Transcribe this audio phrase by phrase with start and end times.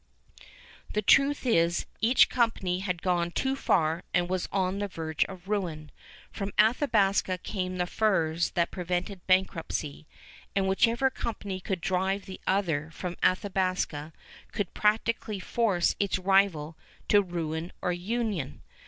[0.93, 5.47] The truth is, each company had gone too far and was on the verge of
[5.47, 5.91] ruin.
[6.31, 10.07] From Athabasca came the furs that prevented bankruptcy,
[10.55, 14.11] and whichever company could drive the other from Athabasca
[14.51, 16.75] could practically force its rival
[17.09, 18.63] to ruin or union.